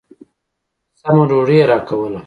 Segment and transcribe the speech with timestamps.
[1.01, 2.19] سمه ډوډۍ يې راکوله.